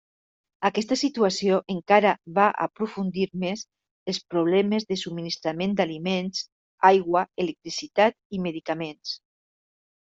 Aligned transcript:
Aquesta 0.69 0.95
situació 0.99 1.59
encara 1.73 2.13
va 2.37 2.45
aprofundir 2.65 3.27
més 3.45 3.63
els 4.13 4.23
problemes 4.35 4.89
de 4.95 4.99
subministrament 5.05 5.79
d'aliments, 5.81 6.45
aigua, 6.93 7.25
electricitat 7.47 8.21
i 8.39 8.43
medicaments. 8.51 9.17